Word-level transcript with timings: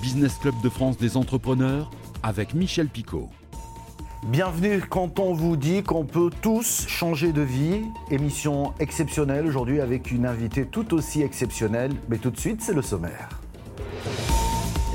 Business 0.00 0.38
Club 0.38 0.54
de 0.62 0.70
France 0.70 0.96
des 0.96 1.16
entrepreneurs 1.16 1.90
avec 2.22 2.54
Michel 2.54 2.88
Picot. 2.88 3.28
Bienvenue 4.28 4.80
quand 4.80 5.18
on 5.18 5.34
vous 5.34 5.56
dit 5.56 5.82
qu'on 5.82 6.04
peut 6.04 6.30
tous 6.40 6.86
changer 6.88 7.32
de 7.32 7.42
vie. 7.42 7.82
Émission 8.10 8.72
exceptionnelle 8.80 9.46
aujourd'hui 9.46 9.80
avec 9.80 10.10
une 10.10 10.24
invitée 10.24 10.64
tout 10.64 10.94
aussi 10.94 11.20
exceptionnelle. 11.20 11.92
Mais 12.08 12.16
tout 12.16 12.30
de 12.30 12.38
suite, 12.38 12.62
c'est 12.62 12.72
le 12.72 12.82
sommaire. 12.82 13.28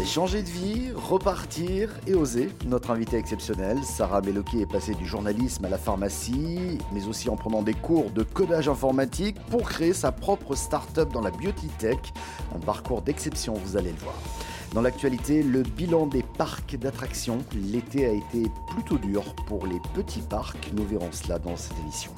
Changer 0.05 0.44
de 0.44 0.49
vie, 0.49 0.92
repartir 0.96 1.90
et 2.06 2.13
oser. 2.13 2.49
Notre 2.67 2.92
invitée 2.92 3.17
exceptionnelle, 3.17 3.79
Sarah 3.83 4.22
Meloki, 4.22 4.62
est 4.62 4.72
passée 4.72 4.94
du 4.94 5.06
journalisme 5.06 5.65
à 5.65 5.69
la 5.69 5.79
pharmacie, 5.79 6.78
mais 6.94 7.08
aussi 7.08 7.28
en 7.28 7.35
prenant 7.35 7.63
des 7.63 7.74
cours 7.74 8.12
de 8.12 8.22
codage 8.22 8.69
informatique 8.69 9.35
pour 9.49 9.63
créer 9.63 9.94
sa 9.94 10.12
propre 10.12 10.53
start-up 10.53 11.12
dans 11.12 11.22
la 11.22 11.31
beauty 11.31 11.67
tech. 11.79 11.97
Un 12.56 12.60
parcours 12.60 13.01
d'exception, 13.01 13.53
vous 13.53 13.78
allez 13.78 13.92
le 13.92 13.97
voir. 13.97 14.15
Dans 14.76 14.81
l'actualité, 14.81 15.42
le 15.42 15.63
bilan 15.63 16.05
des 16.05 16.21
parcs 16.21 16.75
d'attractions. 16.75 17.38
L'été 17.55 18.05
a 18.07 18.11
été 18.11 18.52
plutôt 18.67 18.97
dur 18.97 19.23
pour 19.47 19.66
les 19.66 19.79
petits 19.93 20.20
parcs. 20.20 20.70
Nous 20.75 20.83
verrons 20.83 21.13
cela 21.13 21.39
dans 21.39 21.55
cette 21.55 21.79
émission. 21.79 22.11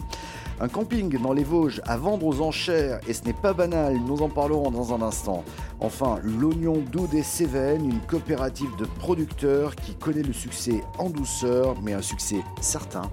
Un 0.60 0.68
camping 0.68 1.22
dans 1.22 1.34
les 1.34 1.44
Vosges 1.44 1.82
à 1.86 1.98
vendre 1.98 2.26
aux 2.26 2.42
enchères, 2.42 3.00
et 3.08 3.14
ce 3.14 3.24
n'est 3.26 3.34
pas 3.34 3.54
banal, 3.54 4.00
nous 4.00 4.24
en 4.24 4.30
parlerons 4.30 4.72
dans 4.72 4.92
un 4.92 5.04
instant. 5.04 5.44
Enfin, 5.80 6.18
l'Oignon 6.24 6.84
doux 6.92 7.06
des 7.06 7.22
Cévennes, 7.22 7.86
une 7.86 8.00
coopérative 8.00 8.76
de 8.78 8.86
producteurs 8.86 9.76
qui 9.76 9.94
connaît 9.94 10.24
le 10.24 10.34
succès 10.34 10.84
en 10.98 11.12
douceur, 11.12 11.76
mais 11.84 11.94
un 11.94 12.02
succès 12.02 12.44
certain. 12.60 13.04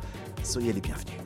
Soyez 0.43 0.73
les 0.73 0.81
bienvenus. 0.81 1.21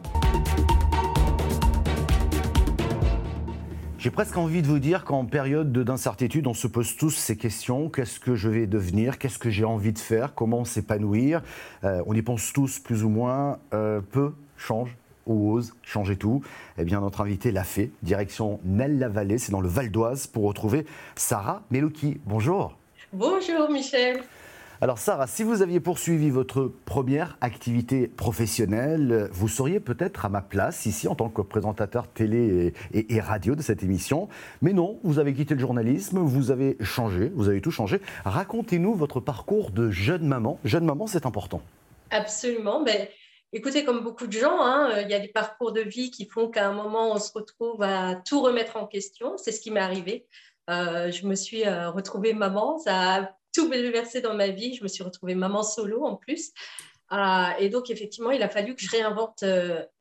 J'ai 3.98 4.10
presque 4.12 4.36
envie 4.36 4.62
de 4.62 4.68
vous 4.68 4.78
dire 4.78 5.04
qu'en 5.04 5.24
période 5.24 5.72
d'incertitude, 5.72 6.46
on 6.46 6.54
se 6.54 6.68
pose 6.68 6.94
tous 6.96 7.10
ces 7.10 7.36
questions. 7.36 7.88
Qu'est-ce 7.88 8.20
que 8.20 8.36
je 8.36 8.48
vais 8.48 8.68
devenir? 8.68 9.18
Qu'est-ce 9.18 9.40
que 9.40 9.50
j'ai 9.50 9.64
envie 9.64 9.92
de 9.92 9.98
faire? 9.98 10.34
Comment 10.36 10.64
s'épanouir? 10.64 11.42
Euh, 11.82 12.00
On 12.06 12.14
y 12.14 12.22
pense 12.22 12.52
tous 12.52 12.78
plus 12.78 13.02
ou 13.02 13.08
moins. 13.08 13.58
Euh, 13.74 14.00
peu 14.00 14.34
change 14.56 14.96
ou 15.26 15.52
ose 15.52 15.74
changer 15.82 16.14
tout 16.16 16.42
Eh 16.78 16.84
bien, 16.84 17.00
notre 17.00 17.22
invité 17.22 17.50
l'a 17.50 17.64
fait. 17.64 17.90
Direction 18.04 18.60
Nel-la-Vallée, 18.64 19.36
c'est 19.38 19.50
dans 19.50 19.60
le 19.60 19.68
Val 19.68 19.90
d'Oise, 19.90 20.28
pour 20.28 20.44
retrouver 20.44 20.86
Sarah 21.16 21.62
Melouki. 21.72 22.20
Bonjour. 22.24 22.78
Bonjour 23.12 23.68
Michel. 23.68 24.20
Alors 24.80 24.98
Sarah, 24.98 25.26
si 25.26 25.42
vous 25.42 25.62
aviez 25.62 25.80
poursuivi 25.80 26.30
votre 26.30 26.70
première 26.84 27.36
activité 27.40 28.06
professionnelle, 28.06 29.28
vous 29.32 29.48
seriez 29.48 29.80
peut-être 29.80 30.24
à 30.24 30.28
ma 30.28 30.40
place 30.40 30.86
ici 30.86 31.08
en 31.08 31.16
tant 31.16 31.28
que 31.28 31.42
présentateur 31.42 32.06
télé 32.06 32.72
et, 32.92 33.20
radio 33.20 33.56
de 33.56 33.62
cette 33.62 33.82
émission. 33.82 34.28
Mais 34.62 34.72
non, 34.72 35.00
vous 35.02 35.18
avez 35.18 35.34
quitté 35.34 35.54
le 35.54 35.60
journalisme, 35.60 36.20
vous 36.20 36.52
avez 36.52 36.76
changé, 36.80 37.32
vous 37.34 37.48
avez 37.48 37.60
tout 37.60 37.72
changé. 37.72 38.00
Racontez-nous 38.24 38.94
votre 38.94 39.18
parcours 39.18 39.72
de 39.72 39.90
jeune 39.90 40.22
maman. 40.22 40.60
Jeune 40.64 40.84
maman, 40.84 41.08
c'est 41.08 41.26
important. 41.26 41.60
Absolument. 42.10 42.84
Ben, 42.84 43.08
Écoutez, 43.54 43.82
comme 43.82 44.04
beaucoup 44.04 44.26
de 44.26 44.32
gens, 44.32 44.60
hein, 44.60 44.90
euh, 44.92 45.02
il 45.02 45.08
y 45.08 45.14
a 45.14 45.20
des 45.20 45.28
parcours 45.28 45.72
de 45.72 45.80
vie 45.80 46.10
qui 46.10 46.26
font 46.26 46.48
qu'à 46.50 46.68
un 46.68 46.74
moment, 46.74 47.12
on 47.14 47.18
se 47.18 47.32
retrouve 47.32 47.82
à 47.82 48.14
tout 48.14 48.42
remettre 48.42 48.76
en 48.76 48.86
question. 48.86 49.38
C'est 49.38 49.52
ce 49.52 49.60
qui 49.62 49.70
m'est 49.70 49.80
arrivé. 49.80 50.26
Euh, 50.68 51.10
je 51.10 51.26
me 51.26 51.34
suis 51.34 51.66
euh, 51.66 51.88
retrouvée 51.90 52.34
maman. 52.34 52.76
Ça 52.76 53.32
tout 53.52 53.68
bouleversé 53.68 54.20
dans 54.20 54.34
ma 54.34 54.48
vie. 54.48 54.74
Je 54.74 54.82
me 54.82 54.88
suis 54.88 55.02
retrouvée 55.02 55.34
maman 55.34 55.62
solo 55.62 56.04
en 56.04 56.16
plus. 56.16 56.52
et 57.58 57.68
donc, 57.68 57.90
effectivement, 57.90 58.30
il 58.30 58.42
a 58.42 58.48
fallu 58.48 58.74
que 58.74 58.82
je 58.82 58.90
réinvente 58.90 59.44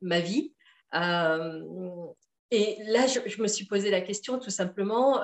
ma 0.01 0.19
vie. 0.19 0.53
et 0.93 2.77
là, 2.83 3.07
je, 3.07 3.19
je, 3.25 3.41
me 3.41 3.47
suis 3.47 3.65
posé 3.65 3.89
la 3.89 4.01
question 4.01 4.39
tout 4.39 4.49
simplement. 4.49 5.21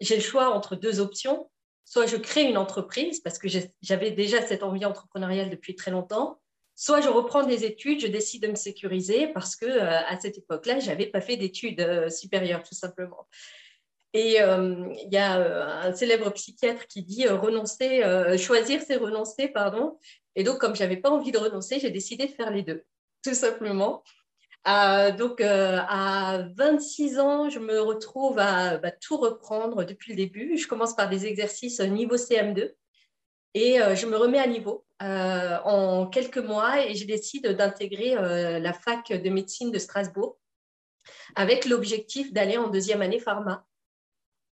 J'ai 0.00 0.16
le 0.16 0.22
choix 0.22 0.50
entre 0.50 0.76
deux 0.76 1.00
options. 1.00 1.50
Soit 1.84 2.06
je 2.06 2.16
crée 2.16 2.44
une 2.44 2.56
entreprise 2.56 3.20
parce 3.20 3.38
que 3.38 3.48
j'avais 3.82 4.10
déjà 4.12 4.42
cette 4.42 4.62
envie 4.62 4.84
entrepreneuriale 4.84 5.50
depuis 5.50 5.74
très 5.74 5.90
longtemps 5.90 6.40
soit 6.80 7.02
je 7.02 7.10
reprends 7.10 7.44
des 7.44 7.64
études, 7.66 8.00
je 8.00 8.06
décide 8.06 8.42
de 8.42 8.48
me 8.48 8.54
sécuriser 8.54 9.28
parce 9.28 9.54
que 9.54 9.66
euh, 9.66 10.00
à 10.06 10.18
cette 10.18 10.38
époque-là, 10.38 10.80
je 10.80 10.86
n'avais 10.86 11.04
pas 11.04 11.20
fait 11.20 11.36
d'études 11.36 11.80
euh, 11.80 12.08
supérieures, 12.08 12.62
tout 12.62 12.74
simplement. 12.74 13.28
Et 14.12 14.42
euh, 14.42 14.92
il 15.04 15.12
y 15.12 15.16
a 15.16 15.84
un 15.84 15.94
célèbre 15.94 16.30
psychiatre 16.30 16.86
qui 16.88 17.02
dit 17.02 17.28
renoncer, 17.28 18.02
choisir, 18.38 18.82
c'est 18.84 18.96
renoncer, 18.96 19.48
pardon. 19.48 19.98
Et 20.34 20.42
donc, 20.42 20.58
comme 20.58 20.74
je 20.74 20.82
n'avais 20.82 20.96
pas 20.96 21.10
envie 21.10 21.32
de 21.32 21.38
renoncer, 21.38 21.78
j'ai 21.78 21.90
décidé 21.90 22.26
de 22.26 22.32
faire 22.32 22.50
les 22.50 22.62
deux, 22.62 22.84
tout 23.22 23.34
simplement. 23.34 24.02
donc, 24.66 25.40
à 25.40 26.44
26 26.56 27.20
ans, 27.20 27.48
je 27.50 27.60
me 27.60 27.80
retrouve 27.80 28.38
à 28.38 28.78
bah, 28.78 28.90
tout 28.90 29.16
reprendre 29.16 29.84
depuis 29.84 30.10
le 30.10 30.16
début. 30.16 30.56
Je 30.56 30.66
commence 30.66 30.94
par 30.96 31.08
des 31.08 31.26
exercices 31.26 31.80
niveau 31.80 32.16
CM2 32.16 32.72
et 33.54 33.78
je 33.94 34.06
me 34.06 34.16
remets 34.16 34.40
à 34.40 34.46
niveau. 34.48 34.84
Euh, 35.02 35.56
en 35.64 36.06
quelques 36.08 36.36
mois 36.36 36.86
et 36.86 36.94
je 36.94 37.06
décide 37.06 37.46
d'intégrer 37.46 38.18
euh, 38.18 38.58
la 38.58 38.74
fac 38.74 39.10
de 39.10 39.30
médecine 39.30 39.70
de 39.70 39.78
Strasbourg 39.78 40.36
avec 41.36 41.64
l'objectif 41.64 42.34
d'aller 42.34 42.58
en 42.58 42.68
deuxième 42.68 43.00
année 43.00 43.18
pharma. 43.18 43.66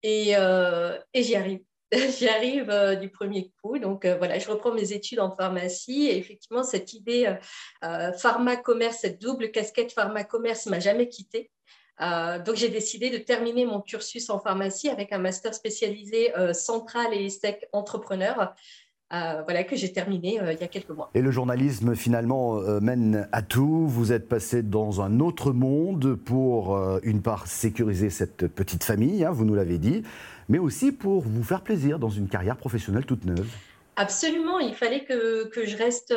Et, 0.09 0.37
euh, 0.37 0.97
et 1.13 1.21
j'y 1.21 1.35
arrive. 1.35 1.59
j'y 1.91 2.29
arrive 2.29 2.97
du 3.01 3.09
premier 3.09 3.51
coup. 3.61 3.77
Donc 3.77 4.05
voilà, 4.05 4.39
je 4.39 4.49
reprends 4.49 4.73
mes 4.73 4.93
études 4.93 5.19
en 5.19 5.35
pharmacie 5.35 6.07
et 6.07 6.17
effectivement, 6.17 6.63
cette 6.63 6.93
idée 6.93 7.35
pharma-commerce, 7.81 8.99
cette 9.01 9.21
double 9.21 9.51
casquette 9.51 9.91
pharma-commerce 9.91 10.67
m'a 10.67 10.79
jamais 10.79 11.09
quittée. 11.09 11.51
donc, 11.99 12.55
j'ai 12.55 12.69
décidé 12.69 13.09
de 13.09 13.17
terminer 13.17 13.65
mon 13.65 13.81
cursus 13.81 14.29
en 14.29 14.39
pharmacie 14.39 14.89
avec 14.89 15.11
un 15.11 15.17
master 15.17 15.53
spécialisé 15.53 16.31
central 16.53 17.13
et 17.13 17.29
sec 17.29 17.67
entrepreneur 17.73 18.53
euh, 19.13 19.41
voilà, 19.43 19.63
que 19.63 19.77
j'ai 19.77 19.93
terminé 19.93 20.41
euh, 20.41 20.51
il 20.51 20.59
y 20.59 20.63
a 20.63 20.67
quelques 20.67 20.89
mois. 20.89 21.09
Et 21.13 21.21
le 21.21 21.31
journalisme, 21.31 21.95
finalement, 21.95 22.57
euh, 22.57 22.81
mène 22.81 23.29
à 23.31 23.41
tout. 23.41 23.87
Vous 23.87 24.11
êtes 24.11 24.27
passé 24.27 24.63
dans 24.63 25.01
un 25.01 25.21
autre 25.21 25.53
monde 25.53 26.15
pour, 26.15 26.77
une 27.03 27.21
part, 27.21 27.47
sécuriser 27.47 28.09
cette 28.09 28.47
petite 28.47 28.83
famille, 28.83 29.23
hein, 29.23 29.31
vous 29.31 29.45
nous 29.45 29.55
l'avez 29.55 29.77
dit, 29.77 30.03
mais 30.49 30.59
aussi 30.59 30.91
pour 30.91 31.21
vous 31.21 31.43
faire 31.43 31.61
plaisir 31.61 31.99
dans 31.99 32.09
une 32.09 32.27
carrière 32.27 32.57
professionnelle 32.57 33.05
toute 33.05 33.23
neuve. 33.23 33.47
Absolument, 33.95 34.59
il 34.59 34.75
fallait 34.75 35.05
que, 35.05 35.47
que 35.47 35.65
je 35.65 35.75
reste 35.75 36.13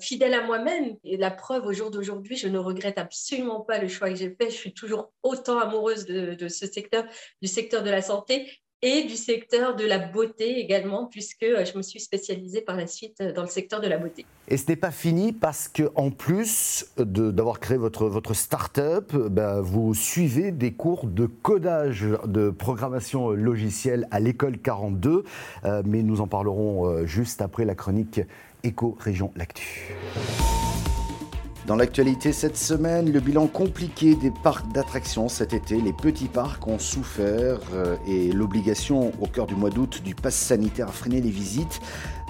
fidèle 0.00 0.34
à 0.34 0.44
moi-même. 0.44 0.96
Et 1.04 1.16
la 1.16 1.30
preuve, 1.30 1.66
au 1.66 1.72
jour 1.72 1.90
d'aujourd'hui, 1.90 2.36
je 2.36 2.48
ne 2.48 2.58
regrette 2.58 2.98
absolument 2.98 3.60
pas 3.60 3.78
le 3.78 3.88
choix 3.88 4.08
que 4.08 4.16
j'ai 4.16 4.30
fait. 4.30 4.50
Je 4.50 4.56
suis 4.56 4.72
toujours 4.72 5.12
autant 5.22 5.58
amoureuse 5.58 6.06
de, 6.06 6.34
de, 6.34 6.48
ce 6.48 6.66
secteur, 6.66 7.04
du 7.42 7.48
secteur 7.48 7.82
de 7.82 7.90
la 7.90 8.02
santé 8.02 8.50
et 8.82 9.04
du 9.04 9.16
secteur 9.16 9.76
de 9.76 9.84
la 9.84 9.98
beauté 9.98 10.58
également, 10.58 11.06
puisque 11.06 11.44
euh, 11.44 11.64
je 11.64 11.76
me 11.76 11.82
suis 11.82 12.00
spécialisée 12.00 12.60
par 12.60 12.76
la 12.76 12.88
suite 12.88 13.20
euh, 13.20 13.32
dans 13.32 13.42
le 13.42 13.48
secteur 13.48 13.80
de 13.80 13.86
la 13.86 13.96
beauté. 13.96 14.26
Et 14.48 14.56
ce 14.56 14.68
n'est 14.68 14.76
pas 14.76 14.90
fini 14.90 15.32
parce 15.32 15.68
qu'en 15.68 16.10
plus 16.10 16.86
d'avoir 16.98 17.60
créé 17.60 17.76
votre, 17.76 18.06
votre 18.06 18.34
start-up, 18.34 19.14
bah, 19.14 19.60
vous 19.60 19.94
suivez 19.94 20.50
des 20.50 20.72
cours 20.72 21.06
de 21.06 21.26
codage 21.26 22.06
de 22.26 22.50
programmation 22.50 23.30
logicielle 23.30 24.08
à 24.10 24.18
l'école 24.18 24.58
42, 24.58 25.24
euh, 25.64 25.82
mais 25.86 26.02
nous 26.02 26.20
en 26.20 26.26
parlerons 26.26 27.06
juste 27.06 27.40
après 27.40 27.64
la 27.64 27.74
chronique 27.74 28.20
Éco-Région 28.64 29.32
Lactu. 29.36 29.94
Dans 31.66 31.76
l'actualité 31.76 32.32
cette 32.32 32.56
semaine, 32.56 33.12
le 33.12 33.20
bilan 33.20 33.46
compliqué 33.46 34.16
des 34.16 34.32
parcs 34.32 34.66
d'attractions 34.72 35.28
cet 35.28 35.52
été. 35.52 35.80
Les 35.80 35.92
petits 35.92 36.26
parcs 36.26 36.66
ont 36.66 36.80
souffert 36.80 37.60
euh, 37.72 37.96
et 38.04 38.32
l'obligation 38.32 39.12
au 39.20 39.28
cœur 39.28 39.46
du 39.46 39.54
mois 39.54 39.70
d'août 39.70 40.02
du 40.04 40.16
pass 40.16 40.34
sanitaire 40.34 40.88
a 40.88 40.92
freiné 40.92 41.20
les 41.20 41.30
visites. 41.30 41.80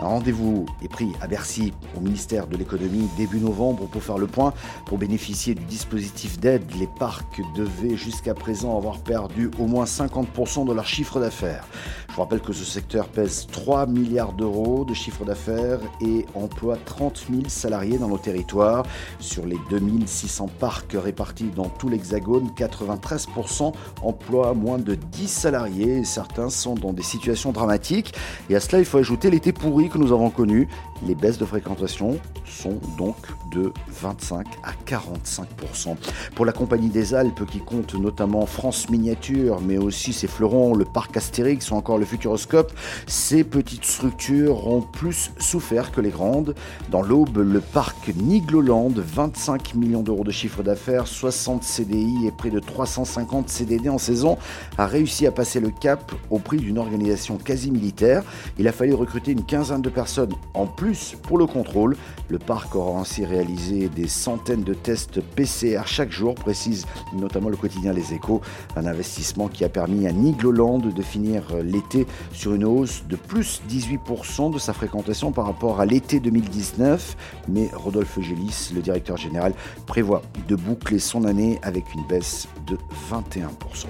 Un 0.02 0.06
rendez-vous 0.06 0.66
est 0.82 0.88
pris 0.88 1.12
à 1.20 1.28
Bercy 1.28 1.72
au 1.96 2.00
ministère 2.00 2.48
de 2.48 2.56
l'économie 2.56 3.08
début 3.16 3.38
novembre 3.38 3.86
pour 3.86 4.02
faire 4.02 4.18
le 4.18 4.26
point. 4.26 4.52
Pour 4.84 4.98
bénéficier 4.98 5.54
du 5.54 5.64
dispositif 5.64 6.40
d'aide, 6.40 6.64
les 6.80 6.88
parcs 6.88 7.40
devaient 7.54 7.96
jusqu'à 7.96 8.34
présent 8.34 8.76
avoir 8.76 8.98
perdu 8.98 9.48
au 9.60 9.66
moins 9.66 9.84
50% 9.84 10.66
de 10.66 10.72
leur 10.72 10.88
chiffre 10.88 11.20
d'affaires. 11.20 11.64
Je 12.08 12.16
vous 12.16 12.22
rappelle 12.22 12.40
que 12.40 12.52
ce 12.52 12.64
secteur 12.64 13.06
pèse 13.06 13.46
3 13.52 13.86
milliards 13.86 14.32
d'euros 14.32 14.84
de 14.84 14.92
chiffre 14.92 15.24
d'affaires 15.24 15.78
et 16.00 16.26
emploie 16.34 16.76
30 16.84 17.26
000 17.30 17.42
salariés 17.46 17.96
dans 17.96 18.08
nos 18.08 18.18
territoires. 18.18 18.84
Sur 19.20 19.46
les 19.46 19.58
2600 19.70 20.48
parcs 20.58 20.96
répartis 21.00 21.50
dans 21.54 21.68
tout 21.68 21.88
l'Hexagone, 21.88 22.50
93% 22.56 23.72
emploient 24.02 24.52
moins 24.52 24.78
de 24.78 24.96
10 24.96 25.28
salariés 25.28 26.04
certains 26.04 26.50
sont 26.50 26.74
dans 26.74 26.92
des 26.92 27.02
situations 27.02 27.52
dramatiques. 27.52 28.14
Et 28.50 28.56
à 28.56 28.60
cela, 28.60 28.80
il 28.80 28.84
faut 28.84 28.98
ajouter 28.98 29.30
l'été 29.30 29.52
pourri 29.52 29.88
que 29.92 29.98
nous 29.98 30.12
avons 30.12 30.30
connu. 30.30 30.68
Les 31.06 31.14
baisses 31.14 31.38
de 31.38 31.44
fréquentation 31.44 32.18
sont 32.46 32.78
donc 32.96 33.16
de 33.50 33.72
25 33.88 34.46
à 34.62 34.72
45%. 34.86 35.96
Pour 36.34 36.46
la 36.46 36.52
Compagnie 36.52 36.88
des 36.88 37.12
Alpes, 37.12 37.44
qui 37.46 37.58
compte 37.58 37.94
notamment 37.94 38.46
France 38.46 38.88
Miniature, 38.88 39.60
mais 39.60 39.78
aussi 39.78 40.12
ses 40.12 40.28
fleurons, 40.28 40.74
le 40.74 40.84
parc 40.84 41.16
Astérix 41.16 41.70
ou 41.70 41.74
encore 41.74 41.98
le 41.98 42.04
Futuroscope, 42.04 42.72
ces 43.06 43.44
petites 43.44 43.84
structures 43.84 44.66
ont 44.68 44.80
plus 44.80 45.32
souffert 45.38 45.90
que 45.90 46.00
les 46.00 46.10
grandes. 46.10 46.54
Dans 46.90 47.02
l'Aube, 47.02 47.38
le 47.38 47.60
parc 47.60 48.12
Nigloland 48.14 48.92
25 48.94 49.74
millions 49.74 50.02
d'euros 50.02 50.24
de 50.24 50.30
chiffre 50.30 50.62
d'affaires, 50.62 51.06
60 51.06 51.64
CDI 51.64 52.26
et 52.26 52.30
près 52.30 52.50
de 52.50 52.60
350 52.60 53.48
CDD 53.48 53.88
en 53.88 53.98
saison, 53.98 54.38
a 54.78 54.86
réussi 54.86 55.26
à 55.26 55.32
passer 55.32 55.60
le 55.60 55.70
cap 55.70 56.12
au 56.30 56.38
prix 56.38 56.58
d'une 56.58 56.78
organisation 56.78 57.38
quasi 57.38 57.70
militaire. 57.70 58.22
Il 58.58 58.68
a 58.68 58.72
fallu 58.72 58.94
recruter 58.94 59.32
une 59.32 59.44
quinzaine 59.44 59.71
de 59.80 59.88
personnes 59.88 60.32
en 60.54 60.66
plus 60.66 61.16
pour 61.22 61.38
le 61.38 61.46
contrôle. 61.46 61.96
Le 62.28 62.38
parc 62.38 62.74
aura 62.74 63.00
ainsi 63.00 63.24
réalisé 63.24 63.88
des 63.88 64.08
centaines 64.08 64.64
de 64.64 64.74
tests 64.74 65.20
PCR 65.20 65.82
chaque 65.86 66.10
jour, 66.10 66.34
précise 66.34 66.86
notamment 67.14 67.48
le 67.48 67.56
quotidien 67.56 67.92
Les 67.92 68.12
Échos. 68.12 68.40
Un 68.76 68.86
investissement 68.86 69.48
qui 69.48 69.64
a 69.64 69.68
permis 69.68 70.06
à 70.06 70.12
Nigloland 70.12 70.78
de 70.78 71.02
finir 71.02 71.42
l'été 71.62 72.06
sur 72.32 72.54
une 72.54 72.64
hausse 72.64 73.04
de 73.08 73.16
plus 73.16 73.62
18% 73.68 74.52
de 74.52 74.58
sa 74.58 74.72
fréquentation 74.72 75.32
par 75.32 75.46
rapport 75.46 75.80
à 75.80 75.86
l'été 75.86 76.20
2019. 76.20 77.16
Mais 77.48 77.70
Rodolphe 77.72 78.20
Gélis, 78.20 78.70
le 78.74 78.82
directeur 78.82 79.16
général, 79.16 79.54
prévoit 79.86 80.22
de 80.48 80.56
boucler 80.56 80.98
son 80.98 81.24
année 81.24 81.58
avec 81.62 81.94
une 81.94 82.06
baisse 82.06 82.48
de 82.66 82.76
21%. 83.10 83.86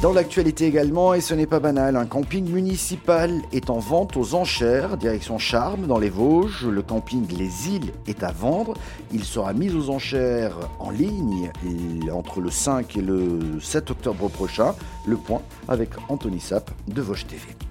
Dans 0.00 0.12
l'actualité 0.12 0.66
également, 0.66 1.12
et 1.12 1.20
ce 1.20 1.34
n'est 1.34 1.48
pas 1.48 1.58
banal, 1.58 1.96
un 1.96 2.06
camping 2.06 2.48
municipal 2.48 3.42
est 3.52 3.68
en 3.68 3.80
vente 3.80 4.16
aux 4.16 4.34
enchères, 4.34 4.96
direction 4.96 5.38
Charme, 5.38 5.88
dans 5.88 5.98
les 5.98 6.08
Vosges. 6.08 6.66
Le 6.66 6.82
camping 6.82 7.26
Les 7.36 7.68
Îles 7.68 7.92
est 8.06 8.22
à 8.22 8.30
vendre. 8.30 8.74
Il 9.12 9.24
sera 9.24 9.52
mis 9.52 9.74
aux 9.74 9.90
enchères 9.90 10.56
en 10.78 10.90
ligne 10.90 11.50
entre 12.12 12.40
le 12.40 12.50
5 12.50 12.96
et 12.96 13.02
le 13.02 13.40
7 13.60 13.90
octobre 13.90 14.28
prochain. 14.28 14.76
Le 15.04 15.16
point 15.16 15.42
avec 15.66 15.90
Anthony 16.08 16.38
Sapp 16.38 16.70
de 16.86 17.02
Vosges 17.02 17.26
TV. 17.26 17.67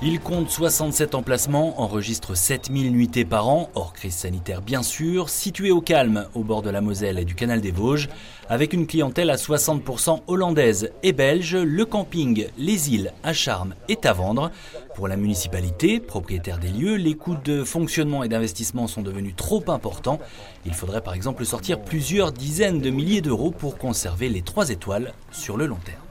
Il 0.00 0.20
compte 0.20 0.48
67 0.48 1.16
emplacements, 1.16 1.80
enregistre 1.80 2.36
7000 2.36 2.92
nuitées 2.92 3.24
par 3.24 3.48
an, 3.48 3.68
hors 3.74 3.92
crise 3.92 4.14
sanitaire 4.14 4.62
bien 4.62 4.84
sûr, 4.84 5.28
situé 5.28 5.72
au 5.72 5.80
calme 5.80 6.26
au 6.34 6.44
bord 6.44 6.62
de 6.62 6.70
la 6.70 6.80
Moselle 6.80 7.18
et 7.18 7.24
du 7.24 7.34
canal 7.34 7.60
des 7.60 7.72
Vosges. 7.72 8.08
Avec 8.48 8.72
une 8.72 8.86
clientèle 8.86 9.28
à 9.28 9.34
60% 9.34 10.20
hollandaise 10.28 10.92
et 11.02 11.12
belge, 11.12 11.56
le 11.56 11.84
camping 11.84 12.46
Les 12.58 12.94
Îles 12.94 13.12
à 13.24 13.32
Charme 13.32 13.74
est 13.88 14.06
à 14.06 14.12
vendre. 14.12 14.52
Pour 14.94 15.08
la 15.08 15.16
municipalité, 15.16 15.98
propriétaire 15.98 16.58
des 16.58 16.70
lieux, 16.70 16.94
les 16.94 17.14
coûts 17.14 17.36
de 17.44 17.64
fonctionnement 17.64 18.22
et 18.22 18.28
d'investissement 18.28 18.86
sont 18.86 19.02
devenus 19.02 19.34
trop 19.34 19.64
importants. 19.66 20.20
Il 20.64 20.74
faudrait 20.74 21.02
par 21.02 21.14
exemple 21.14 21.44
sortir 21.44 21.80
plusieurs 21.80 22.30
dizaines 22.30 22.80
de 22.80 22.90
milliers 22.90 23.20
d'euros 23.20 23.50
pour 23.50 23.78
conserver 23.78 24.28
les 24.28 24.42
3 24.42 24.70
étoiles 24.70 25.12
sur 25.32 25.56
le 25.56 25.66
long 25.66 25.78
terme. 25.84 26.07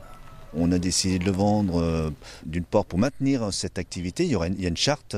On 0.53 0.71
a 0.71 0.79
décidé 0.79 1.19
de 1.19 1.25
le 1.25 1.31
vendre 1.31 1.81
euh, 1.81 2.09
d'une 2.45 2.63
part 2.63 2.85
pour 2.85 2.99
maintenir 2.99 3.53
cette 3.53 3.77
activité. 3.77 4.23
Il 4.25 4.29
y, 4.29 4.61
y 4.61 4.65
a 4.65 4.69
une 4.69 4.77
charte 4.77 5.15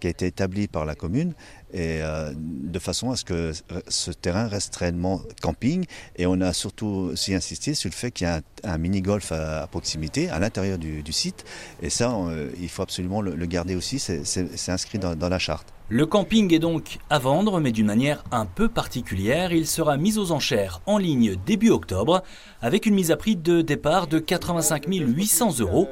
qui 0.00 0.06
a 0.06 0.10
été 0.10 0.26
établie 0.26 0.68
par 0.68 0.84
la 0.84 0.94
commune 0.94 1.34
et 1.72 2.00
euh, 2.02 2.32
de 2.36 2.78
façon 2.78 3.10
à 3.10 3.16
ce 3.16 3.24
que 3.24 3.52
ce 3.88 4.10
terrain 4.10 4.46
reste 4.46 4.76
réellement 4.76 5.20
camping. 5.40 5.84
Et 6.16 6.26
on 6.26 6.40
a 6.40 6.52
surtout 6.52 7.10
aussi 7.12 7.34
insisté 7.34 7.74
sur 7.74 7.90
le 7.90 7.94
fait 7.94 8.10
qu'il 8.10 8.26
y 8.26 8.30
a 8.30 8.40
un, 8.64 8.78
mini-golf 8.78 9.32
à, 9.32 9.66
proximité, 9.66 10.28
à 10.30 10.38
l'intérieur 10.38 10.78
du, 10.78 11.12
site. 11.12 11.44
Et 11.82 11.90
ça, 11.90 12.14
il 12.60 12.68
faut 12.68 12.82
absolument 12.82 13.20
le, 13.20 13.46
garder 13.46 13.74
aussi. 13.74 13.98
C'est 13.98 14.68
inscrit 14.70 14.98
dans 14.98 15.28
la 15.28 15.38
charte. 15.38 15.72
Le 15.94 16.06
camping 16.06 16.54
est 16.54 16.58
donc 16.58 17.00
à 17.10 17.18
vendre, 17.18 17.60
mais 17.60 17.70
d'une 17.70 17.84
manière 17.84 18.24
un 18.30 18.46
peu 18.46 18.70
particulière. 18.70 19.52
Il 19.52 19.66
sera 19.66 19.98
mis 19.98 20.16
aux 20.16 20.32
enchères 20.32 20.80
en 20.86 20.96
ligne 20.96 21.36
début 21.44 21.68
octobre, 21.68 22.22
avec 22.62 22.86
une 22.86 22.94
mise 22.94 23.10
à 23.10 23.18
prix 23.18 23.36
de 23.36 23.60
départ 23.60 24.06
de 24.06 24.18
85 24.18 24.86
800 24.88 25.60
euros. 25.60 25.90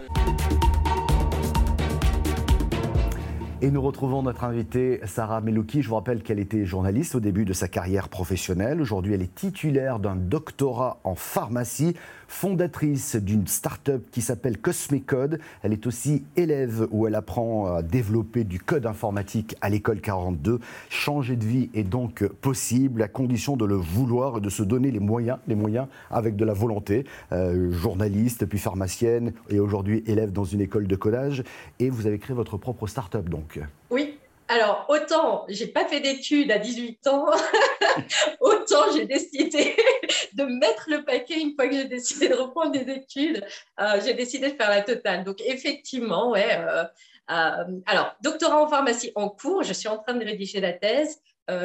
Et 3.62 3.70
nous 3.70 3.82
retrouvons 3.82 4.22
notre 4.22 4.44
invitée 4.44 5.00
Sarah 5.04 5.42
Melouki. 5.42 5.82
Je 5.82 5.88
vous 5.90 5.94
rappelle 5.96 6.22
qu'elle 6.22 6.38
était 6.38 6.64
journaliste 6.64 7.14
au 7.14 7.20
début 7.20 7.44
de 7.44 7.52
sa 7.52 7.68
carrière 7.68 8.08
professionnelle. 8.08 8.80
Aujourd'hui, 8.80 9.12
elle 9.12 9.20
est 9.20 9.34
titulaire 9.34 9.98
d'un 9.98 10.16
doctorat 10.16 10.98
en 11.04 11.14
pharmacie 11.14 11.94
fondatrice 12.26 13.16
d'une 13.16 13.46
start-up 13.46 14.06
qui 14.12 14.22
s'appelle 14.22 14.56
Cosmecode. 14.56 15.40
Elle 15.62 15.72
est 15.74 15.86
aussi 15.86 16.24
élève 16.36 16.86
où 16.90 17.06
elle 17.06 17.16
apprend 17.16 17.66
à 17.66 17.82
développer 17.82 18.44
du 18.44 18.60
code 18.60 18.86
informatique 18.86 19.56
à 19.60 19.68
l'école 19.68 20.00
42. 20.00 20.60
Changer 20.88 21.36
de 21.36 21.44
vie 21.44 21.70
est 21.74 21.82
donc 21.82 22.24
possible 22.40 23.02
à 23.02 23.08
condition 23.08 23.56
de 23.56 23.66
le 23.66 23.74
vouloir 23.74 24.38
et 24.38 24.40
de 24.40 24.48
se 24.48 24.62
donner 24.62 24.90
les 24.90 25.00
moyens, 25.00 25.38
les 25.48 25.56
moyens 25.56 25.86
avec 26.10 26.36
de 26.36 26.44
la 26.46 26.54
volonté. 26.54 27.04
Euh, 27.32 27.72
journaliste, 27.72 28.46
puis 28.46 28.58
pharmacienne 28.58 29.32
et 29.50 29.58
aujourd'hui 29.58 30.02
élève 30.06 30.32
dans 30.32 30.44
une 30.44 30.60
école 30.60 30.86
de 30.86 30.96
codage. 30.96 31.42
Et 31.78 31.90
vous 31.90 32.06
avez 32.06 32.18
créé 32.18 32.34
votre 32.34 32.56
propre 32.56 32.86
start-up 32.86 33.28
donc. 33.28 33.49
Oui, 33.90 34.18
alors, 34.50 34.84
autant 34.88 35.44
j'ai 35.48 35.68
pas 35.68 35.84
fait 35.84 36.00
d'études 36.00 36.50
à 36.50 36.58
18 36.58 37.06
ans, 37.06 37.26
autant 38.40 38.90
j'ai 38.92 39.06
décidé 39.06 39.76
de 40.32 40.42
mettre 40.42 40.86
le 40.90 41.04
paquet 41.04 41.40
une 41.40 41.54
fois 41.54 41.68
que 41.68 41.74
j'ai 41.76 41.84
décidé 41.84 42.28
de 42.30 42.34
reprendre 42.34 42.72
des 42.72 42.92
études. 42.92 43.46
Euh, 43.78 44.00
j'ai 44.04 44.12
décidé 44.12 44.50
de 44.50 44.56
faire 44.56 44.70
la 44.70 44.82
totale. 44.82 45.22
Donc, 45.22 45.40
effectivement, 45.42 46.32
ouais. 46.32 46.58
Euh, 46.58 46.82
euh, 47.30 47.80
alors, 47.86 48.16
doctorat 48.22 48.60
en 48.60 48.66
pharmacie 48.66 49.12
en 49.14 49.28
cours, 49.28 49.62
je 49.62 49.72
suis 49.72 49.86
en 49.86 49.98
train 49.98 50.14
de 50.14 50.24
rédiger 50.24 50.60
la 50.60 50.72
thèse. 50.72 51.20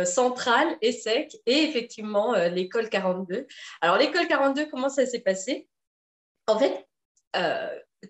centrale, 0.06 0.78
ESSEC 0.82 1.38
et 1.46 1.64
effectivement 1.64 2.34
l'école 2.50 2.90
42. 2.90 3.46
Alors 3.82 3.98
l'école 3.98 4.28
42, 4.28 4.66
comment 4.66 4.90
ça 4.90 5.06
s'est 5.06 5.22
passé? 5.22 5.68
En 6.48 6.58
fait, 6.58 6.88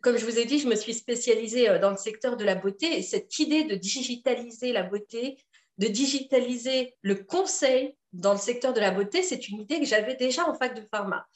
comme 0.01 0.17
je 0.17 0.25
vous 0.25 0.39
ai 0.39 0.45
dit, 0.45 0.59
je 0.59 0.67
me 0.67 0.75
suis 0.75 0.93
spécialisée 0.93 1.69
euh, 1.69 1.79
dans 1.79 1.91
le 1.91 1.97
secteur 1.97 2.37
de 2.37 2.43
la 2.43 2.55
beauté 2.55 2.97
et 2.97 3.01
cette 3.01 3.39
idée 3.39 3.63
de 3.63 3.75
digitaliser 3.75 4.71
la 4.71 4.83
beauté, 4.83 5.37
de 5.77 5.87
digitaliser 5.87 6.95
le 7.01 7.15
conseil 7.15 7.95
dans 8.13 8.31
le 8.31 8.39
secteur 8.39 8.73
de 8.73 8.79
la 8.79 8.91
beauté, 8.91 9.23
c'est 9.23 9.49
une 9.49 9.59
idée 9.59 9.79
que 9.79 9.85
j'avais 9.85 10.15
déjà 10.15 10.47
en 10.47 10.53
fac 10.53 10.73
de 10.73 10.81
pharma. 10.89 11.27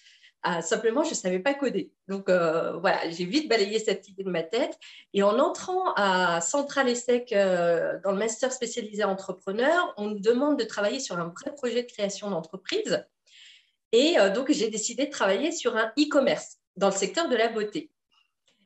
Ah, 0.42 0.62
simplement, 0.62 1.04
je 1.04 1.10
ne 1.10 1.16
savais 1.16 1.40
pas 1.40 1.54
coder. 1.54 1.92
Donc 2.08 2.30
euh, 2.30 2.78
voilà, 2.78 3.10
j'ai 3.10 3.26
vite 3.26 3.50
balayé 3.50 3.78
cette 3.78 4.08
idée 4.08 4.24
de 4.24 4.30
ma 4.30 4.44
tête. 4.44 4.80
Et 5.14 5.22
en 5.22 5.38
entrant 5.38 5.94
à 5.96 6.40
Central 6.40 6.88
ESSEC 6.88 7.34
euh, 7.34 8.00
dans 8.06 8.12
le 8.12 8.18
master 8.18 8.54
spécialisé 8.54 9.04
entrepreneur, 9.04 9.94
on 9.98 10.08
nous 10.08 10.20
demande 10.20 10.58
de 10.58 10.64
travailler 10.64 11.02
sur 11.02 11.20
un 11.20 11.34
vrai 11.38 11.54
projet 11.54 11.84
de 11.84 11.92
création 11.92 12.30
d'entreprise. 12.30 13.06
Et 13.92 14.18
donc, 14.36 14.52
j'ai 14.52 14.70
décidé 14.70 15.08
de 15.08 15.12
travailler 15.12 15.52
sur 15.52 15.76
un 15.76 15.92
e-commerce 15.98 16.60
dans 16.78 16.90
le 16.90 16.96
secteur 16.96 17.28
de 17.28 17.36
la 17.36 17.48
beauté. 17.48 17.90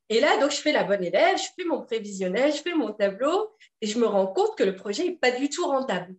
Et 0.09 0.19
là, 0.19 0.38
donc, 0.38 0.51
je 0.51 0.57
fais 0.57 0.71
la 0.71 0.83
bonne 0.83 1.03
élève, 1.03 1.38
je 1.38 1.47
fais 1.55 1.65
mon 1.65 1.81
prévisionnel, 1.81 2.51
je 2.53 2.61
fais 2.61 2.73
mon 2.73 2.91
tableau 2.91 3.55
et 3.81 3.88
je 3.88 3.97
me 3.97 4.05
rends 4.05 4.27
compte 4.27 4.57
que 4.57 4.63
le 4.63 4.75
projet 4.75 5.05
n'est 5.05 5.15
pas 5.15 5.31
du 5.31 5.50
tout 5.50 5.65
rentable. 5.65 6.15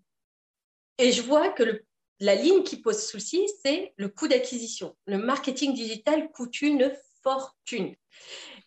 Et 0.98 1.12
je 1.12 1.22
vois 1.22 1.50
que 1.50 1.82
la 2.20 2.34
ligne 2.34 2.62
qui 2.62 2.80
pose 2.80 3.04
souci, 3.04 3.48
c'est 3.62 3.92
le 3.96 4.08
coût 4.08 4.28
d'acquisition. 4.28 4.96
Le 5.06 5.18
marketing 5.18 5.74
digital 5.74 6.30
coûte 6.30 6.62
une 6.62 6.94
fortune. 7.22 7.94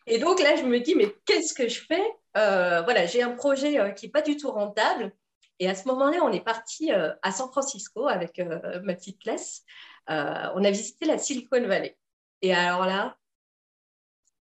Et 0.05 0.19
donc 0.19 0.41
là, 0.41 0.55
je 0.55 0.63
me 0.63 0.79
dis, 0.79 0.95
mais 0.95 1.13
qu'est-ce 1.25 1.53
que 1.53 1.67
je 1.67 1.81
fais? 1.81 2.03
Euh, 2.37 2.81
Voilà, 2.83 3.05
j'ai 3.05 3.21
un 3.21 3.35
projet 3.35 3.79
euh, 3.79 3.91
qui 3.91 4.05
n'est 4.05 4.11
pas 4.11 4.21
du 4.21 4.37
tout 4.37 4.51
rentable. 4.51 5.13
Et 5.59 5.67
à 5.69 5.75
ce 5.75 5.87
moment-là, 5.87 6.19
on 6.23 6.31
est 6.31 6.43
parti 6.43 6.91
euh, 6.91 7.13
à 7.21 7.31
San 7.31 7.49
Francisco 7.49 8.07
avec 8.07 8.39
ma 8.39 8.93
petite 8.93 9.19
classe. 9.19 9.63
on 10.07 10.63
a 10.63 10.71
visité 10.71 11.05
la 11.05 11.17
Silicon 11.17 11.65
Valley. 11.67 11.97
Et 12.41 12.53
alors 12.53 12.85
là, 12.85 13.17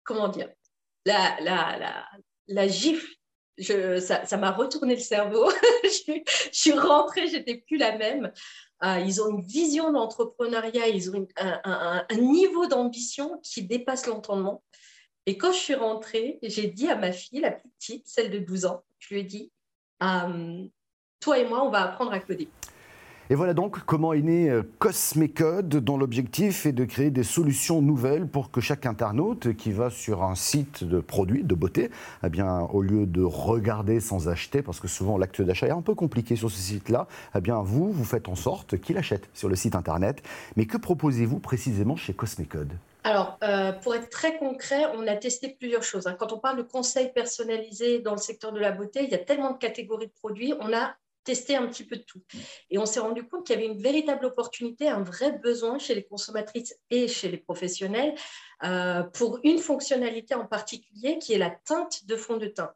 comment 0.04 0.28
dire? 0.28 0.50
La, 1.06 1.38
la, 1.42 2.06
la, 2.48 2.68
gifle, 2.68 3.08
je, 3.58 4.00
ça 4.00 4.38
m'a 4.38 4.52
retourné 4.52 4.96
le 4.96 5.02
cerveau. 5.02 5.50
je, 5.84 6.22
suis 6.52 6.74
rentrée, 6.74 7.28
j'étais 7.28 7.58
plus 7.58 7.78
la 7.78 7.98
même. 7.98 8.32
Euh, 8.84 9.00
ils 9.00 9.22
ont 9.22 9.30
une 9.30 9.42
vision 9.42 9.92
d'entrepreneuriat, 9.92 10.90
ils 10.90 11.10
ont 11.10 11.28
un, 11.38 12.06
niveau 12.18 12.68
d'ambition 12.68 13.40
qui 13.44 13.64
dépasse 13.64 14.06
l'entendement. 14.06 14.64
Et 15.26 15.38
quand 15.38 15.52
je 15.52 15.58
suis 15.58 15.76
rentrée, 15.76 16.40
j'ai 16.44 16.68
dit 16.68 16.88
à 16.90 16.96
ma 16.96 17.12
fille, 17.12 17.40
la 17.40 17.52
plus 17.52 17.70
petite, 17.80 18.08
celle 18.08 18.30
de 18.30 18.40
12 18.40 18.66
ans, 18.66 18.84
je 19.00 19.14
lui 19.14 19.22
ai 19.22 19.24
dit, 19.24 19.52
euh, 20.04 20.66
toi 21.20 21.40
et 21.40 21.46
moi, 21.46 21.64
on 21.64 21.70
va 21.70 21.84
apprendre 21.84 22.12
à 22.12 22.20
coder. 22.20 22.50
Et 23.32 23.36
voilà 23.36 23.56
donc 23.56 23.80
comment 23.86 24.14
est 24.14 24.22
né 24.22 24.52
euh, 24.52 24.62
Cosmecode, 24.78 25.70
dont 25.70 25.98
l'objectif 25.98 26.68
est 26.68 26.72
de 26.74 26.86
créer 26.86 27.10
des 27.10 27.24
solutions 27.24 27.82
nouvelles 27.82 28.28
pour 28.28 28.52
que 28.52 28.62
chaque 28.62 28.86
internaute 28.86 29.56
qui 29.56 29.72
va 29.72 29.90
sur 29.90 30.22
un 30.22 30.36
site 30.36 30.84
de 30.84 31.00
produits 31.00 31.44
de 31.44 31.56
beauté, 31.56 31.90
eh 32.24 32.30
bien, 32.30 32.60
au 32.72 32.84
lieu 32.84 33.08
de 33.08 33.24
regarder 33.24 34.00
sans 34.00 34.30
acheter, 34.30 34.62
parce 34.62 34.80
que 34.80 34.88
souvent 34.88 35.18
l'acte 35.18 35.42
d'achat 35.42 35.66
est 35.66 35.72
un 35.72 35.82
peu 35.82 35.96
compliqué 35.96 36.36
sur 36.36 36.52
ce 36.52 36.60
site-là, 36.60 37.08
eh 37.36 37.42
bien, 37.42 37.64
vous, 37.64 37.92
vous 37.92 38.04
faites 38.04 38.30
en 38.30 38.36
sorte 38.36 38.80
qu'il 38.80 38.96
achète 38.96 39.28
sur 39.34 39.50
le 39.50 39.56
site 39.56 39.76
internet. 39.76 40.22
Mais 40.56 40.68
que 40.68 40.78
proposez-vous 40.78 41.40
précisément 41.40 41.96
chez 41.96 42.14
Cosmecode 42.14 42.74
alors, 43.08 43.38
euh, 43.44 43.72
pour 43.72 43.94
être 43.94 44.10
très 44.10 44.36
concret, 44.40 44.84
on 44.96 45.06
a 45.06 45.16
testé 45.16 45.56
plusieurs 45.60 45.84
choses. 45.84 46.08
Hein. 46.08 46.16
Quand 46.18 46.34
on 46.34 46.40
parle 46.40 46.58
de 46.58 46.64
conseils 46.64 47.14
personnalisés 47.14 48.00
dans 48.00 48.14
le 48.14 48.18
secteur 48.18 48.52
de 48.52 48.60
la 48.60 48.72
beauté, 48.72 49.04
il 49.04 49.12
y 49.12 49.14
a 49.14 49.20
tellement 49.20 49.52
de 49.52 49.60
catégories 49.60 50.08
de 50.08 50.12
produits. 50.12 50.56
On 50.60 50.74
a 50.74 50.96
tester 51.26 51.56
un 51.58 51.68
petit 51.68 51.84
peu 51.84 51.98
tout. 51.98 52.22
Et 52.70 52.78
on 52.78 52.86
s'est 52.86 53.02
rendu 53.02 53.28
compte 53.28 53.46
qu'il 53.46 53.56
y 53.56 53.58
avait 53.58 53.68
une 53.68 53.82
véritable 53.82 54.26
opportunité, 54.26 54.88
un 54.88 55.04
vrai 55.04 55.34
besoin 55.34 55.78
chez 55.80 55.96
les 55.96 56.04
consommatrices 56.04 56.78
et 56.90 57.10
chez 57.10 57.30
les 57.30 57.38
professionnels 57.38 58.16
euh, 58.64 59.04
pour 59.04 59.40
une 59.44 59.58
fonctionnalité 59.58 60.36
en 60.36 60.46
particulier 60.46 61.18
qui 61.20 61.34
est 61.34 61.38
la 61.38 61.50
teinte 61.50 62.06
de 62.06 62.16
fond 62.16 62.38
de 62.38 62.48
teint. 62.48 62.72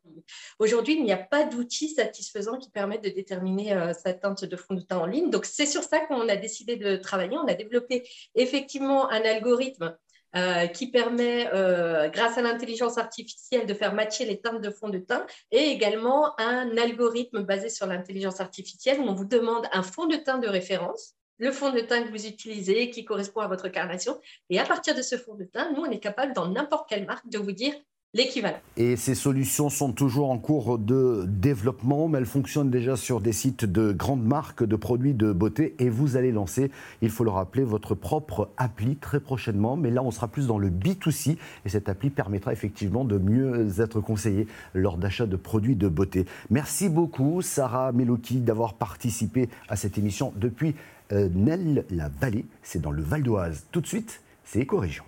Aujourd'hui, 0.58 0.96
il 0.96 1.03
n'y 1.03 1.13
a 1.13 1.18
pas 1.18 1.46
d'outil 1.46 1.89
satisfaisant 1.89 2.58
qui 2.58 2.70
permette 2.70 3.03
de 3.03 3.10
déterminer 3.10 3.74
euh, 3.74 3.94
sa 3.94 4.13
teinte 4.13 4.44
de 4.44 4.56
fond 4.58 4.74
de 4.74 4.82
teint 4.82 4.98
en 4.98 5.06
ligne. 5.06 5.29
Donc, 5.29 5.46
c'est 5.46 5.65
sur 5.65 5.84
ça 5.84 6.00
qu'on 6.01 6.27
a 6.27 6.36
décidé 6.36 6.75
de 6.75 6.98
travailler. 6.98 7.38
On 7.38 7.48
a 7.48 7.53
développé 7.53 8.10
effectivement 8.36 9.10
un 9.10 9.22
algorithme 9.22 9.96
euh, 10.36 10.67
qui 10.67 10.91
permet, 10.91 11.50
euh, 11.53 12.09
grâce 12.09 12.38
à 12.38 12.41
l'intelligence 12.41 12.98
artificielle, 12.98 13.65
de 13.65 13.74
faire 13.74 13.93
matcher 13.93 14.25
les 14.25 14.39
teintes 14.39 14.62
de 14.62 14.69
fond 14.69 14.89
de 14.89 15.00
teint, 15.00 15.25
et 15.51 15.71
également 15.71 16.39
un 16.39 16.77
algorithme 16.77 17.43
basé 17.43 17.69
sur 17.69 17.88
l'intelligence 17.88 18.39
artificielle 18.39 19.00
où 19.00 19.03
on 19.03 19.15
vous 19.15 19.25
demande 19.25 19.65
un 19.71 19.83
fond 19.83 20.05
de 20.05 20.15
teint 20.15 20.38
de 20.38 20.48
référence, 20.48 21.15
le 21.39 21.51
fond 21.51 21.71
de 21.71 21.79
teint 21.79 22.03
que 22.03 22.09
vous 22.09 22.27
utilisez, 22.27 22.89
qui 22.89 23.05
correspond 23.05 23.39
à 23.41 23.48
votre 23.48 23.69
carnation, 23.69 24.19
et 24.50 24.59
à 24.59 24.65
partir 24.65 24.93
de 24.93 25.01
ce 25.01 25.17
fond 25.17 25.36
de 25.36 25.45
teint, 25.45 25.71
nous, 25.71 25.81
on 25.81 25.91
est 25.91 26.00
capable, 26.00 26.33
dans 26.33 26.48
n'importe 26.48 26.89
quelle 26.89 27.05
marque, 27.05 27.27
de 27.29 27.39
vous 27.39 27.53
dire 27.53 27.74
l'équivalent. 28.13 28.57
Et 28.75 28.95
ces 28.95 29.13
solutions 29.13 29.69
sont 29.69 29.91
toujours 29.91 30.31
en 30.31 30.39
cours 30.39 30.79
de 30.79 31.25
développement, 31.27 32.07
mais 32.07 32.17
elles 32.17 32.25
fonctionnent 32.25 32.71
déjà 32.71 32.95
sur 32.95 33.21
des 33.21 33.33
sites 33.33 33.65
de 33.65 33.91
grandes 33.91 34.23
marques 34.23 34.63
de 34.63 34.75
produits 34.75 35.13
de 35.13 35.31
beauté 35.31 35.75
et 35.79 35.89
vous 35.89 36.17
allez 36.17 36.31
lancer, 36.31 36.71
il 37.01 37.09
faut 37.09 37.23
le 37.23 37.29
rappeler, 37.29 37.63
votre 37.63 37.93
propre 37.93 38.49
appli 38.57 38.95
très 38.95 39.19
prochainement. 39.19 39.77
Mais 39.77 39.91
là, 39.91 40.01
on 40.01 40.11
sera 40.11 40.27
plus 40.27 40.47
dans 40.47 40.57
le 40.57 40.69
B2C 40.69 41.37
et 41.65 41.69
cette 41.69 41.87
appli 41.87 42.09
permettra 42.09 42.51
effectivement 42.51 43.05
de 43.05 43.17
mieux 43.17 43.79
être 43.79 44.01
conseillé 44.01 44.47
lors 44.73 44.97
d'achat 44.97 45.27
de 45.27 45.35
produits 45.35 45.75
de 45.75 45.87
beauté. 45.87 46.25
Merci 46.49 46.89
beaucoup, 46.89 47.41
Sarah 47.41 47.91
Meloki, 47.91 48.37
d'avoir 48.37 48.73
participé 48.73 49.49
à 49.67 49.75
cette 49.75 49.97
émission 49.97 50.33
depuis 50.35 50.75
euh, 51.11 51.29
Nel-la-Vallée. 51.33 52.45
C'est 52.63 52.81
dans 52.81 52.91
le 52.91 53.03
Val 53.03 53.21
d'Oise. 53.21 53.65
Tout 53.71 53.81
de 53.81 53.87
suite, 53.87 54.21
c'est 54.45 54.59
Éco-Région. 54.59 55.03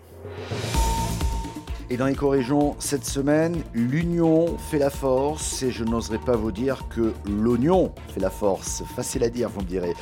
Et 1.91 1.97
dans 1.97 2.05
l'éco-région, 2.05 2.77
cette 2.79 3.03
semaine, 3.03 3.63
l'union 3.73 4.57
fait 4.57 4.77
la 4.77 4.89
force 4.89 5.61
et 5.61 5.71
je 5.71 5.83
n'oserais 5.83 6.19
pas 6.19 6.37
vous 6.37 6.53
dire 6.53 6.85
que 6.89 7.11
l'oignon 7.29 7.93
fait 8.13 8.21
la 8.21 8.29
force. 8.29 8.81
Facile 8.95 9.25
à 9.25 9.29
dire, 9.29 9.49
vous 9.49 9.59
me 9.59 9.65
direz. 9.65 9.93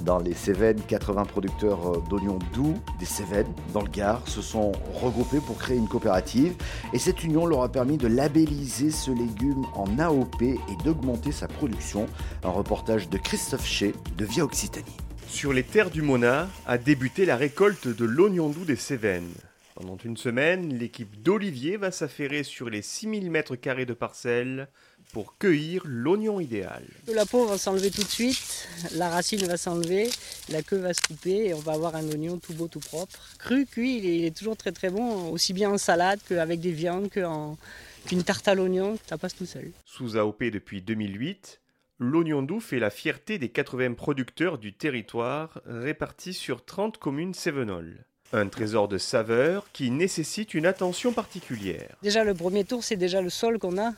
Dans 0.00 0.18
les 0.18 0.34
Cévennes, 0.34 0.80
80 0.88 1.24
producteurs 1.26 2.02
d'oignons 2.10 2.40
doux 2.52 2.74
des 2.98 3.06
Cévennes, 3.06 3.46
dans 3.72 3.82
le 3.82 3.88
Gard, 3.88 4.26
se 4.26 4.42
sont 4.42 4.72
regroupés 5.00 5.38
pour 5.38 5.56
créer 5.56 5.76
une 5.76 5.86
coopérative. 5.86 6.56
Et 6.92 6.98
cette 6.98 7.22
union 7.22 7.46
leur 7.46 7.62
a 7.62 7.68
permis 7.68 7.96
de 7.96 8.08
labelliser 8.08 8.90
ce 8.90 9.12
légume 9.12 9.64
en 9.76 10.00
AOP 10.00 10.42
et 10.42 10.58
d'augmenter 10.84 11.30
sa 11.30 11.46
production. 11.46 12.06
Un 12.42 12.50
reportage 12.50 13.08
de 13.08 13.18
Christophe 13.18 13.66
Chez 13.66 13.94
de 14.18 14.24
Via 14.24 14.42
Occitanie. 14.42 14.96
Sur 15.28 15.52
les 15.52 15.62
terres 15.62 15.90
du 15.90 16.02
Mona 16.02 16.48
a 16.66 16.76
débuté 16.76 17.24
la 17.24 17.36
récolte 17.36 17.86
de 17.86 18.04
l'oignon 18.04 18.48
doux 18.48 18.64
des 18.64 18.74
Cévennes. 18.74 19.30
Pendant 19.76 19.98
une 19.98 20.16
semaine, 20.16 20.72
l'équipe 20.72 21.20
d'Olivier 21.20 21.76
va 21.76 21.90
s'affairer 21.90 22.44
sur 22.44 22.70
les 22.70 22.80
6000 22.80 23.30
mètres 23.30 23.56
carrés 23.56 23.84
de 23.84 23.92
parcelles 23.92 24.68
pour 25.12 25.36
cueillir 25.36 25.82
l'oignon 25.84 26.40
idéal. 26.40 26.82
La 27.08 27.26
peau 27.26 27.44
va 27.44 27.58
s'enlever 27.58 27.90
tout 27.90 28.02
de 28.02 28.08
suite, 28.08 28.68
la 28.92 29.10
racine 29.10 29.44
va 29.44 29.58
s'enlever, 29.58 30.08
la 30.48 30.62
queue 30.62 30.78
va 30.78 30.94
se 30.94 31.02
couper 31.02 31.48
et 31.48 31.54
on 31.54 31.58
va 31.58 31.74
avoir 31.74 31.94
un 31.94 32.08
oignon 32.08 32.38
tout 32.38 32.54
beau, 32.54 32.68
tout 32.68 32.80
propre. 32.80 33.20
Cru, 33.38 33.66
cuit, 33.66 33.98
il 33.98 34.24
est, 34.24 34.34
toujours 34.34 34.56
très 34.56 34.72
très 34.72 34.88
bon, 34.88 35.28
aussi 35.28 35.52
bien 35.52 35.68
en 35.68 35.76
salade 35.76 36.20
qu'avec 36.26 36.58
des 36.58 36.72
viandes, 36.72 37.10
qu'une 37.10 38.22
tarte 38.24 38.48
à 38.48 38.54
l'oignon, 38.54 38.96
ça 39.06 39.18
passe 39.18 39.36
tout 39.36 39.44
seul. 39.44 39.72
Sous 39.84 40.16
AOP 40.16 40.44
depuis 40.44 40.80
2008, 40.80 41.60
l'oignon 41.98 42.40
doux 42.40 42.60
fait 42.60 42.78
la 42.78 42.88
fierté 42.88 43.36
des 43.36 43.50
80 43.50 43.92
producteurs 43.92 44.56
du 44.56 44.72
territoire 44.72 45.60
répartis 45.66 46.32
sur 46.32 46.64
30 46.64 46.96
communes 46.96 47.34
cévenoles. 47.34 48.06
Un 48.32 48.48
trésor 48.48 48.88
de 48.88 48.98
saveur 48.98 49.66
qui 49.72 49.90
nécessite 49.90 50.54
une 50.54 50.66
attention 50.66 51.12
particulière. 51.12 51.94
Déjà, 52.02 52.24
le 52.24 52.34
premier 52.34 52.64
tour, 52.64 52.82
c'est 52.82 52.96
déjà 52.96 53.20
le 53.20 53.30
sol 53.30 53.58
qu'on 53.58 53.78
a. 53.78 53.92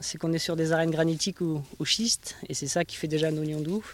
C'est 0.00 0.18
qu'on 0.18 0.32
est 0.32 0.38
sur 0.38 0.56
des 0.56 0.72
arènes 0.72 0.90
granitiques 0.90 1.40
ou, 1.40 1.62
au 1.78 1.84
schiste, 1.84 2.36
et 2.48 2.54
c'est 2.54 2.66
ça 2.66 2.84
qui 2.84 2.96
fait 2.96 3.08
déjà 3.08 3.28
un 3.28 3.36
oignon 3.36 3.60
doux. 3.60 3.84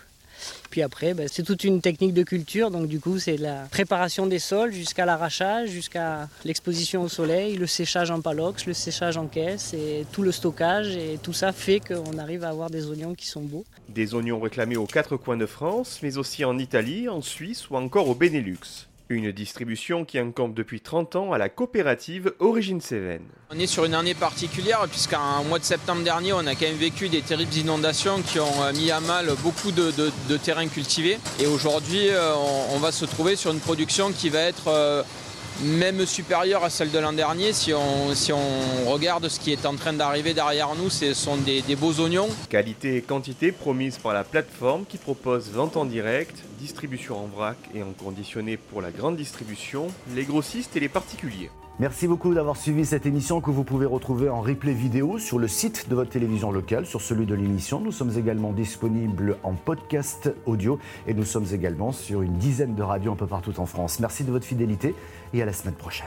Puis 0.70 0.82
après, 0.82 1.14
ben, 1.14 1.28
c'est 1.30 1.42
toute 1.42 1.64
une 1.64 1.80
technique 1.80 2.14
de 2.14 2.22
culture, 2.22 2.70
donc 2.70 2.86
du 2.86 3.00
coup, 3.00 3.18
c'est 3.18 3.36
la 3.36 3.66
préparation 3.70 4.26
des 4.26 4.38
sols 4.38 4.72
jusqu'à 4.72 5.04
l'arrachage, 5.04 5.70
jusqu'à 5.70 6.28
l'exposition 6.44 7.02
au 7.02 7.08
soleil, 7.08 7.56
le 7.56 7.66
séchage 7.66 8.10
en 8.10 8.20
palox, 8.20 8.66
le 8.66 8.72
séchage 8.72 9.16
en 9.16 9.26
caisse, 9.26 9.74
et 9.74 10.06
tout 10.12 10.22
le 10.22 10.32
stockage, 10.32 10.96
et 10.96 11.18
tout 11.22 11.32
ça 11.32 11.52
fait 11.52 11.80
qu'on 11.80 12.18
arrive 12.18 12.44
à 12.44 12.48
avoir 12.48 12.70
des 12.70 12.86
oignons 12.86 13.14
qui 13.14 13.26
sont 13.26 13.42
beaux. 13.42 13.64
Des 13.88 14.14
oignons 14.14 14.40
réclamés 14.40 14.76
aux 14.76 14.86
quatre 14.86 15.16
coins 15.16 15.36
de 15.36 15.46
France, 15.46 16.00
mais 16.02 16.16
aussi 16.16 16.44
en 16.44 16.58
Italie, 16.58 17.08
en 17.08 17.20
Suisse 17.20 17.68
ou 17.68 17.76
encore 17.76 18.08
au 18.08 18.14
Benelux. 18.14 18.88
Une 19.08 19.32
distribution 19.32 20.04
qui 20.04 20.18
incombe 20.18 20.54
depuis 20.54 20.80
30 20.80 21.16
ans 21.16 21.32
à 21.32 21.38
la 21.38 21.48
coopérative 21.48 22.32
Origine 22.38 22.80
Cévennes. 22.80 23.26
On 23.50 23.58
est 23.58 23.66
sur 23.66 23.84
une 23.84 23.94
année 23.94 24.14
particulière 24.14 24.86
puisqu'en 24.88 25.44
mois 25.44 25.58
de 25.58 25.64
septembre 25.64 26.02
dernier, 26.02 26.32
on 26.32 26.46
a 26.46 26.54
quand 26.54 26.66
même 26.66 26.76
vécu 26.76 27.08
des 27.08 27.20
terribles 27.20 27.54
inondations 27.54 28.22
qui 28.22 28.40
ont 28.40 28.62
euh, 28.62 28.72
mis 28.72 28.90
à 28.90 29.00
mal 29.00 29.30
beaucoup 29.42 29.70
de, 29.70 29.92
terrains 30.38 30.68
cultivés. 30.68 31.18
Et 31.40 31.46
aujourd'hui, 31.46 32.08
euh, 32.08 32.34
on, 32.72 32.78
va 32.78 32.92
se 32.92 33.04
trouver 33.04 33.36
sur 33.36 33.52
une 33.52 33.60
production 33.60 34.12
qui 34.12 34.30
va 34.30 34.40
être 34.40 34.68
euh, 34.68 35.02
même 35.62 36.04
supérieure 36.06 36.64
à 36.64 36.70
celle 36.70 36.90
de 36.90 36.98
l'an 36.98 37.12
dernier. 37.12 37.52
Si 37.52 37.72
on, 37.72 38.90
regarde 38.90 39.28
ce 39.28 39.40
qui 39.40 39.52
est 39.52 39.64
en 39.66 39.76
train 39.76 39.92
d'arriver 39.92 40.34
derrière 40.34 40.74
nous, 40.74 40.90
ce 40.90 41.14
sont 41.14 41.36
des, 41.36 41.62
des, 41.62 41.76
beaux 41.76 42.00
oignons. 42.00 42.28
Qualité 42.48 42.96
et 42.96 43.02
quantité 43.02 43.52
promises 43.52 43.98
par 43.98 44.12
la 44.12 44.24
plateforme 44.24 44.84
qui 44.84 44.98
propose 44.98 45.50
vente 45.50 45.76
en 45.76 45.84
direct, 45.84 46.36
distribution 46.58 47.16
en 47.18 47.26
vrac 47.26 47.56
et 47.74 47.82
en 47.82 47.92
conditionné 47.92 48.56
pour 48.56 48.82
la 48.82 48.90
grande 48.90 49.16
distribution, 49.16 49.88
les 50.14 50.24
grossistes 50.24 50.76
et 50.76 50.80
les 50.80 50.88
particuliers. 50.88 51.50
Merci 51.82 52.06
beaucoup 52.06 52.32
d'avoir 52.32 52.56
suivi 52.56 52.86
cette 52.86 53.06
émission 53.06 53.40
que 53.40 53.50
vous 53.50 53.64
pouvez 53.64 53.86
retrouver 53.86 54.28
en 54.28 54.40
replay 54.40 54.72
vidéo 54.72 55.18
sur 55.18 55.40
le 55.40 55.48
site 55.48 55.88
de 55.88 55.96
votre 55.96 56.10
télévision 56.10 56.52
locale, 56.52 56.86
sur 56.86 57.00
celui 57.00 57.26
de 57.26 57.34
l'émission. 57.34 57.80
Nous 57.80 57.90
sommes 57.90 58.16
également 58.16 58.52
disponibles 58.52 59.36
en 59.42 59.54
podcast 59.54 60.32
audio 60.46 60.78
et 61.08 61.12
nous 61.12 61.24
sommes 61.24 61.46
également 61.52 61.90
sur 61.90 62.22
une 62.22 62.38
dizaine 62.38 62.76
de 62.76 62.84
radios 62.84 63.10
un 63.10 63.16
peu 63.16 63.26
partout 63.26 63.58
en 63.58 63.66
France. 63.66 63.98
Merci 63.98 64.22
de 64.22 64.30
votre 64.30 64.46
fidélité 64.46 64.94
et 65.34 65.42
à 65.42 65.44
la 65.44 65.52
semaine 65.52 65.74
prochaine. 65.74 66.06